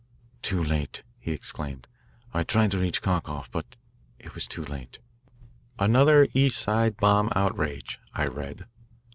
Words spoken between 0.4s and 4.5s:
"Too late," he exclaimed. "I tried to reach Kharkoff, but it was